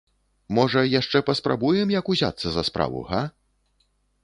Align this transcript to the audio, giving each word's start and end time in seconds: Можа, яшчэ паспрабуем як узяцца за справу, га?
Можа, 0.59 0.81
яшчэ 0.99 1.21
паспрабуем 1.27 1.93
як 1.99 2.11
узяцца 2.15 2.47
за 2.57 2.67
справу, 2.73 3.05
га? 3.13 3.23